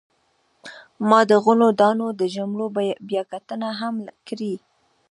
ما 1.09 1.19
د 1.29 1.31
غلو 1.43 1.69
دانو 1.81 2.07
د 2.19 2.21
جملو 2.35 2.65
بیاکتنه 3.09 3.69
هم 3.79 3.95
کړې. 4.27 4.53